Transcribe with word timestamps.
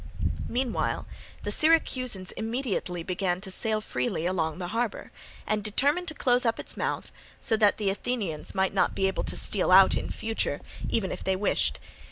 Meanwhile 0.47 1.05
the 1.43 1.51
Syracusans 1.51 2.31
immediately 2.31 3.03
began 3.03 3.39
to 3.41 3.51
sail 3.51 3.81
freely 3.81 4.25
along 4.25 4.57
the 4.57 4.69
harbour, 4.69 5.11
and 5.45 5.63
determined 5.63 6.07
to 6.07 6.15
close 6.15 6.43
up 6.43 6.59
its 6.59 6.75
mouth, 6.75 7.11
so 7.39 7.55
that 7.57 7.77
the 7.77 7.91
Athenians 7.91 8.55
might 8.55 8.73
not 8.73 8.95
be 8.95 9.07
able 9.07 9.23
to 9.25 9.35
steal 9.37 9.71
out 9.71 9.93
in 9.93 10.09
future, 10.09 10.59
even 10.89 11.11
if 11.11 11.23
they 11.23 11.35
wished. 11.35 11.79